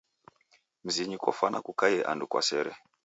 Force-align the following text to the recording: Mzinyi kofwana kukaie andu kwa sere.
Mzinyi 0.85 1.17
kofwana 1.23 1.57
kukaie 1.65 1.99
andu 2.11 2.25
kwa 2.31 2.41
sere. 2.47 2.71